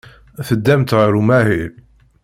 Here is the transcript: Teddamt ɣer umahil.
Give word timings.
Teddamt 0.47 0.95
ɣer 0.97 1.11
umahil. 1.19 1.73